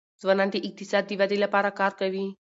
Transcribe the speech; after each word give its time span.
ځوانان 0.21 0.49
د 0.51 0.55
اقتصاد 0.67 1.03
د 1.07 1.11
ودي 1.19 1.37
لپاره 1.43 1.75
کار 1.79 1.91
کوي. 2.01 2.25